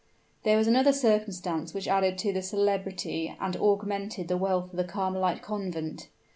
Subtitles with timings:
[0.41, 4.83] There was another circumstance which added to the celebrity and augmented the wealth of the
[4.83, 6.07] Carmelite Convent.